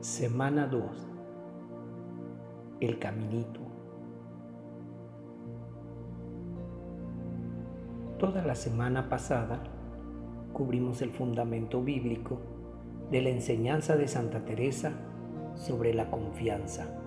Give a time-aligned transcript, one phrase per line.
[0.00, 0.82] Semana 2.
[2.80, 3.60] El caminito.
[8.18, 9.62] Toda la semana pasada
[10.54, 12.40] cubrimos el fundamento bíblico
[13.10, 14.92] de la enseñanza de Santa Teresa
[15.54, 16.98] sobre la confianza,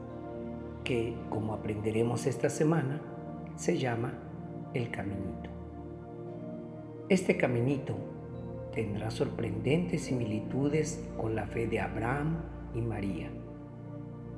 [0.83, 3.01] que, como aprenderemos esta semana,
[3.55, 4.13] se llama
[4.75, 5.49] el caminito.
[7.09, 7.95] Este caminito
[8.71, 13.30] tendrá sorprendentes similitudes con la fe de Abraham, y María,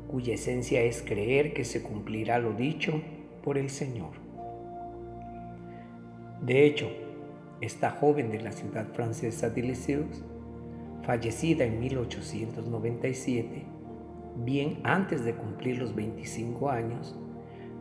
[0.08, 3.02] cuya esencia es creer que se cumplirá lo dicho
[3.44, 4.12] por el Señor.
[6.42, 6.90] De hecho,
[7.62, 10.24] esta joven de la ciudad francesa de Lisieux,
[11.04, 13.64] fallecida en 1897,
[14.44, 17.16] bien antes de cumplir los 25 años,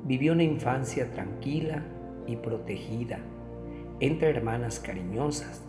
[0.04, 1.82] vivió una infancia tranquila
[2.26, 3.18] y protegida
[4.00, 5.62] entre hermanas cariñosas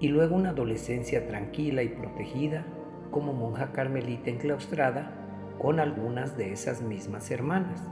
[0.00, 2.66] y luego una adolescencia tranquila y protegida
[3.10, 5.10] como monja carmelita enclaustrada
[5.58, 7.82] con algunas de esas mismas hermanas.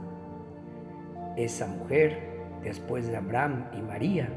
[1.35, 2.19] Esa mujer,
[2.63, 4.29] después de Abraham y María,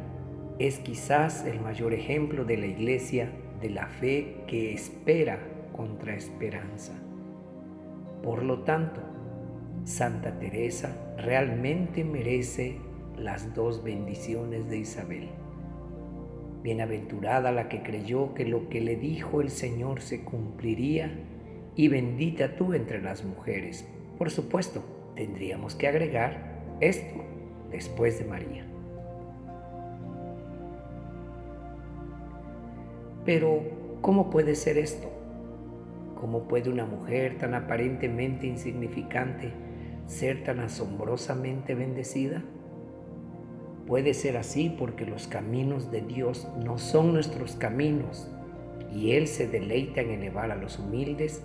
[0.59, 5.39] es quizás el mayor ejemplo de la iglesia de la fe que espera
[5.77, 6.95] contra esperanza.
[8.23, 9.01] Por lo tanto,
[9.85, 12.79] Santa Teresa realmente merece
[13.17, 15.29] las dos bendiciones de Isabel.
[16.63, 21.13] Bienaventurada la que creyó que lo que le dijo el Señor se cumpliría
[21.77, 23.89] y bendita tú entre las mujeres.
[24.19, 24.83] Por supuesto,
[25.15, 27.25] tendríamos que agregar esto
[27.71, 28.65] después de María.
[33.25, 33.63] Pero,
[34.01, 35.09] ¿cómo puede ser esto?
[36.17, 39.53] ¿Cómo puede una mujer tan aparentemente insignificante
[40.07, 42.43] ser tan asombrosamente bendecida?
[43.89, 48.31] Puede ser así porque los caminos de Dios no son nuestros caminos
[48.93, 51.43] y Él se deleita en elevar a los humildes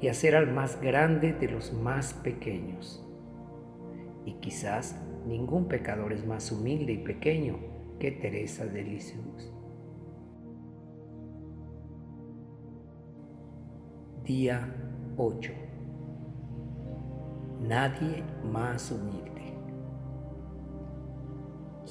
[0.00, 3.06] y hacer al más grande de los más pequeños.
[4.24, 7.58] Y quizás ningún pecador es más humilde y pequeño
[8.00, 9.52] que Teresa de Lisieux.
[14.24, 14.74] Día
[15.18, 15.52] 8.
[17.60, 19.31] Nadie más humilde.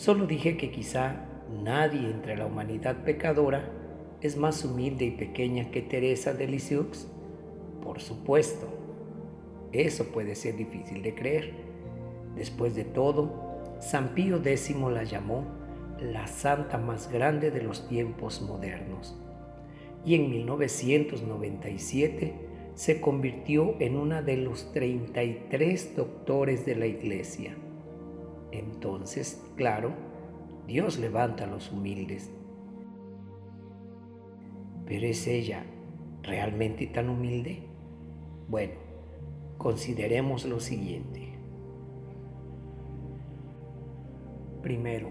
[0.01, 1.27] Solo dije que quizá
[1.63, 3.71] nadie entre la humanidad pecadora
[4.19, 7.07] es más humilde y pequeña que Teresa de Lisieux.
[7.83, 8.67] Por supuesto,
[9.71, 11.53] eso puede ser difícil de creer.
[12.35, 15.45] Después de todo, San Pío X la llamó
[15.99, 19.15] la santa más grande de los tiempos modernos.
[20.03, 22.33] Y en 1997
[22.73, 27.55] se convirtió en una de los 33 doctores de la Iglesia
[28.51, 29.93] entonces, claro,
[30.67, 32.29] Dios levanta a los humildes.
[34.85, 35.63] Pero ¿es ella
[36.21, 37.63] realmente tan humilde?
[38.47, 38.73] Bueno,
[39.57, 41.33] consideremos lo siguiente.
[44.61, 45.09] Primero,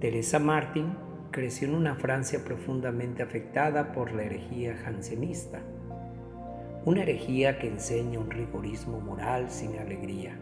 [0.00, 0.94] Teresa Martin
[1.30, 5.60] creció en una Francia profundamente afectada por la herejía jansenista,
[6.84, 10.38] una herejía que enseña un rigorismo moral sin alegría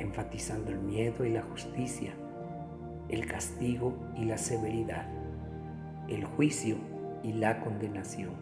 [0.00, 2.12] enfatizando el miedo y la justicia,
[3.08, 5.06] el castigo y la severidad,
[6.08, 6.76] el juicio
[7.22, 8.34] y la condenación.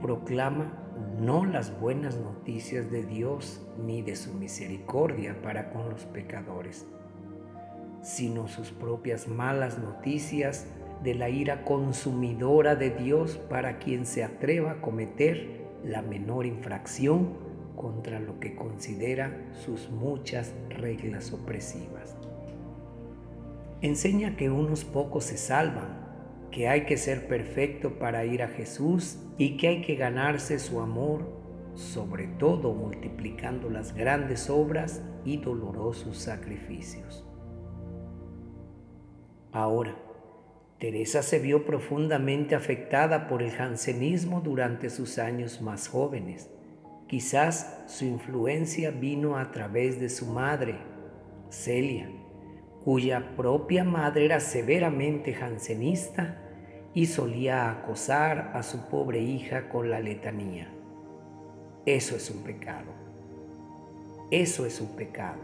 [0.00, 0.72] Proclama
[1.20, 6.86] no las buenas noticias de Dios ni de su misericordia para con los pecadores,
[8.02, 10.66] sino sus propias malas noticias
[11.02, 17.45] de la ira consumidora de Dios para quien se atreva a cometer la menor infracción
[17.76, 22.16] contra lo que considera sus muchas reglas opresivas.
[23.82, 26.04] Enseña que unos pocos se salvan,
[26.50, 30.80] que hay que ser perfecto para ir a Jesús y que hay que ganarse su
[30.80, 31.30] amor,
[31.74, 37.24] sobre todo multiplicando las grandes obras y dolorosos sacrificios.
[39.52, 39.94] Ahora,
[40.78, 46.50] Teresa se vio profundamente afectada por el jansenismo durante sus años más jóvenes
[47.06, 50.76] Quizás su influencia vino a través de su madre,
[51.50, 52.10] Celia,
[52.84, 56.42] cuya propia madre era severamente jansenista
[56.94, 60.68] y solía acosar a su pobre hija con la letanía.
[61.84, 62.90] Eso es un pecado.
[64.32, 65.38] Eso es un pecado.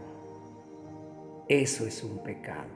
[1.47, 2.67] Eso es un pecado.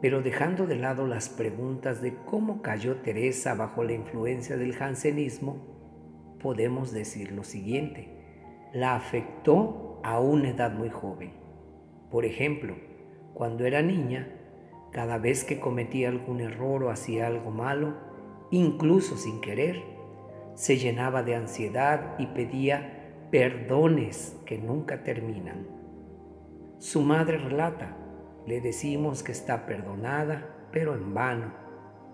[0.00, 5.58] Pero dejando de lado las preguntas de cómo cayó Teresa bajo la influencia del jansenismo,
[6.42, 8.08] podemos decir lo siguiente.
[8.72, 11.32] La afectó a una edad muy joven.
[12.10, 12.74] Por ejemplo,
[13.34, 14.28] cuando era niña,
[14.90, 17.94] cada vez que cometía algún error o hacía algo malo,
[18.50, 19.82] incluso sin querer,
[20.54, 25.66] se llenaba de ansiedad y pedía perdones que nunca terminan.
[26.78, 27.96] Su madre relata,
[28.46, 31.54] le decimos que está perdonada, pero en vano,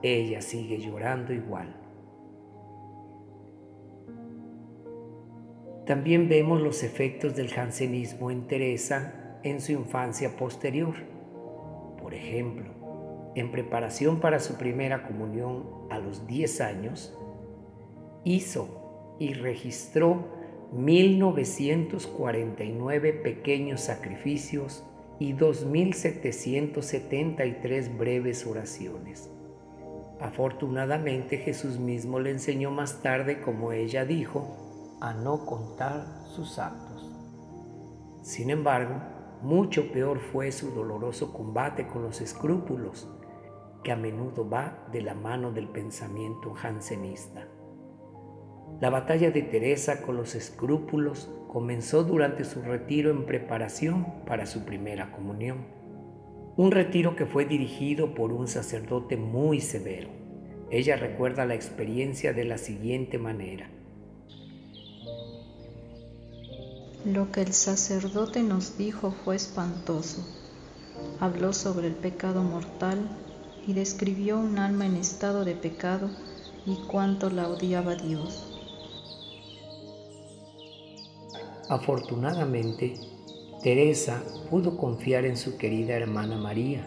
[0.03, 1.88] ella sigue llorando igual.
[5.89, 10.95] También vemos los efectos del jansenismo en Teresa en su infancia posterior.
[11.99, 17.19] Por ejemplo, en preparación para su primera comunión a los 10 años,
[18.23, 20.27] hizo y registró
[20.73, 24.85] 1949 pequeños sacrificios
[25.19, 29.31] y 2.773 breves oraciones.
[30.21, 34.68] Afortunadamente Jesús mismo le enseñó más tarde, como ella dijo,
[35.01, 37.11] a no contar sus actos.
[38.23, 38.95] Sin embargo,
[39.43, 43.09] mucho peor fue su doloroso combate con los escrúpulos,
[43.85, 47.47] que a menudo va de la mano del pensamiento jansenista.
[48.81, 54.65] La batalla de Teresa con los escrúpulos comenzó durante su retiro en preparación para su
[54.65, 55.67] primera comunión.
[56.57, 60.11] Un retiro que fue dirigido por un sacerdote muy severo.
[60.71, 63.71] Ella recuerda la experiencia de la siguiente manera.
[67.09, 70.23] Lo que el sacerdote nos dijo fue espantoso.
[71.21, 72.99] Habló sobre el pecado mortal
[73.67, 76.11] y describió un alma en estado de pecado
[76.67, 78.61] y cuánto la odiaba Dios.
[81.71, 83.01] Afortunadamente,
[83.63, 86.87] Teresa pudo confiar en su querida hermana María,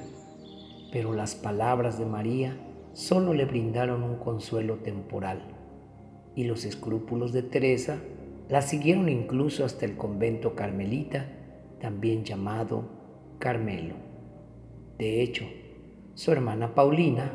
[0.92, 2.56] pero las palabras de María
[2.94, 5.42] solo le brindaron un consuelo temporal
[6.36, 7.98] y los escrúpulos de Teresa
[8.52, 11.26] la siguieron incluso hasta el convento carmelita,
[11.80, 12.84] también llamado
[13.40, 13.96] Carmelo.
[15.00, 15.46] De hecho,
[16.16, 17.32] su hermana Paulina,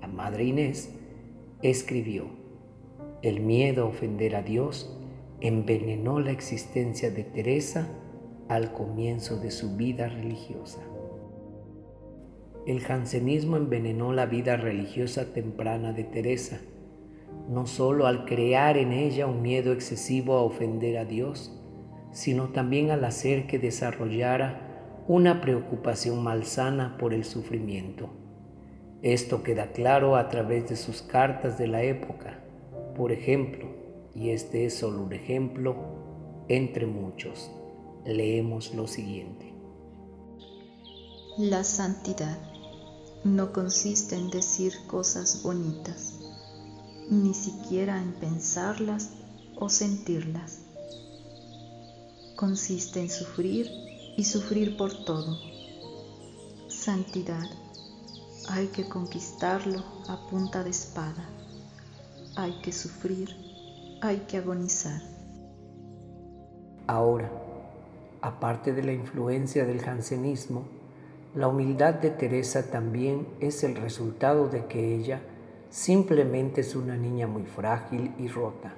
[0.00, 0.92] la madre Inés,
[1.62, 2.26] escribió,
[3.22, 4.98] el miedo a ofender a Dios
[5.40, 7.88] envenenó la existencia de Teresa
[8.48, 10.80] al comienzo de su vida religiosa.
[12.66, 16.60] El jansenismo envenenó la vida religiosa temprana de Teresa,
[17.48, 21.52] no solo al crear en ella un miedo excesivo a ofender a Dios,
[22.12, 28.10] sino también al hacer que desarrollara una preocupación malsana por el sufrimiento.
[29.02, 32.38] Esto queda claro a través de sus cartas de la época.
[32.96, 33.66] Por ejemplo,
[34.14, 35.74] y este es solo un ejemplo
[36.48, 37.50] entre muchos,
[38.04, 39.52] leemos lo siguiente.
[41.38, 42.38] La santidad
[43.24, 46.21] no consiste en decir cosas bonitas
[47.10, 49.10] ni siquiera en pensarlas
[49.56, 50.60] o sentirlas.
[52.36, 53.66] Consiste en sufrir
[54.16, 55.38] y sufrir por todo.
[56.68, 57.48] Santidad.
[58.48, 61.28] Hay que conquistarlo a punta de espada.
[62.36, 63.36] Hay que sufrir,
[64.00, 65.00] hay que agonizar.
[66.86, 67.30] Ahora,
[68.20, 70.64] aparte de la influencia del jansenismo,
[71.34, 75.22] la humildad de Teresa también es el resultado de que ella
[75.72, 78.74] simplemente es una niña muy frágil y rota.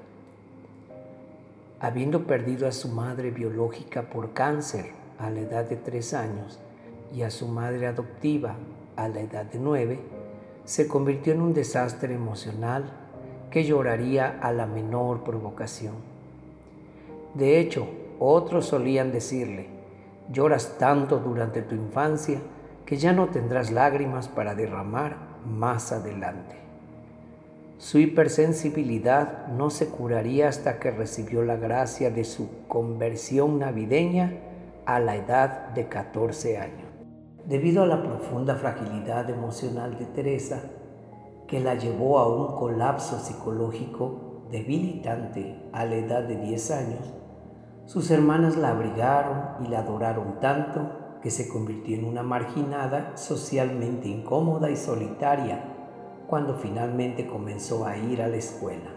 [1.81, 6.61] Habiendo perdido a su madre biológica por cáncer a la edad de tres años
[7.13, 8.55] y a su madre adoptiva
[8.95, 9.99] a la edad de nueve,
[10.65, 12.85] se convirtió en un desastre emocional
[13.51, 15.95] que lloraría a la menor provocación.
[17.35, 17.89] De hecho,
[18.21, 19.67] otros solían decirle,
[20.31, 22.39] lloras tanto durante tu infancia
[22.87, 26.64] que ya no tendrás lágrimas para derramar más adelante.
[27.85, 34.39] Su hipersensibilidad no se curaría hasta que recibió la gracia de su conversión navideña
[34.87, 36.89] a la edad de 14 años.
[37.45, 40.63] Debido a la profunda fragilidad emocional de Teresa,
[41.47, 47.13] que la llevó a un colapso psicológico debilitante a la edad de 10 años,
[47.85, 54.09] sus hermanas la abrigaron y la adoraron tanto que se convirtió en una marginada socialmente
[54.09, 55.74] incómoda y solitaria
[56.27, 58.91] cuando finalmente comenzó a ir a la escuela.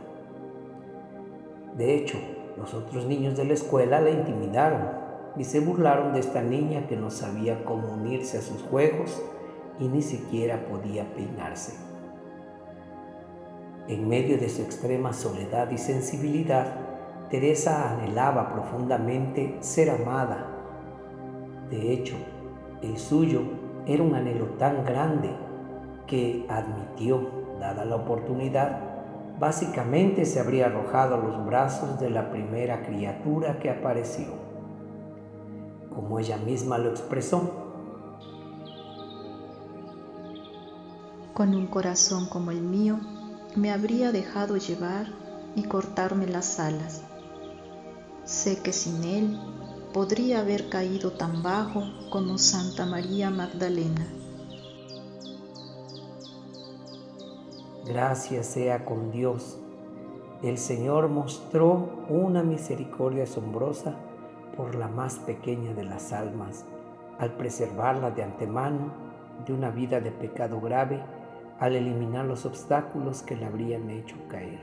[1.76, 2.18] De hecho,
[2.58, 4.90] los otros niños de la escuela la intimidaron
[5.38, 9.22] y se burlaron de esta niña que no sabía cómo unirse a sus juegos
[9.80, 11.74] y ni siquiera podía peinarse.
[13.88, 16.74] En medio de su extrema soledad y sensibilidad,
[17.30, 20.48] Teresa anhelaba profundamente ser amada.
[21.70, 22.16] De hecho,
[22.82, 23.42] el suyo
[23.86, 25.30] era un anhelo tan grande
[26.08, 28.80] que admitió, dada la oportunidad,
[29.40, 34.28] básicamente se habría arrojado a los brazos de la primera criatura que apareció,
[35.94, 37.66] como ella misma lo expresó.
[41.34, 43.00] Con un corazón como el mío,
[43.56, 45.08] me habría dejado llevar
[45.56, 47.04] y cortarme las alas.
[48.24, 49.40] Sé que sin él
[49.94, 54.06] podría haber caído tan bajo como Santa María Magdalena.
[57.88, 59.58] Gracias sea con Dios.
[60.44, 63.96] El Señor mostró una misericordia asombrosa
[64.58, 66.66] por la más pequeña de las almas,
[67.18, 68.92] al preservarla de antemano
[69.46, 71.02] de una vida de pecado grave,
[71.60, 74.60] al eliminar los obstáculos que le habrían hecho caer.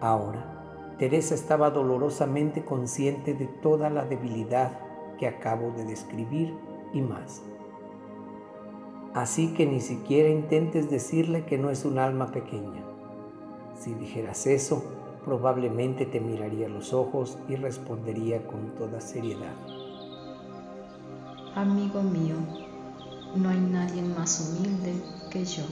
[0.00, 4.78] Ahora, Teresa estaba dolorosamente consciente de toda la debilidad
[5.18, 6.56] que acabo de describir
[6.92, 7.42] y más.
[9.16, 12.84] Así que ni siquiera intentes decirle que no es un alma pequeña.
[13.80, 14.84] Si dijeras eso,
[15.24, 19.54] probablemente te miraría a los ojos y respondería con toda seriedad.
[21.54, 22.36] Amigo mío,
[23.34, 25.64] no hay nadie más humilde que yo.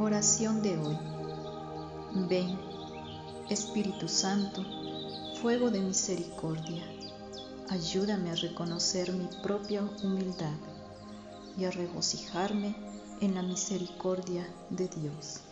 [0.00, 0.98] Oración de hoy.
[2.28, 2.58] Ven,
[3.48, 4.60] Espíritu Santo,
[5.40, 6.82] fuego de misericordia,
[7.68, 10.58] ayúdame a reconocer mi propia humildad
[11.58, 12.74] y a regocijarme
[13.20, 15.45] en la misericordia de Dios.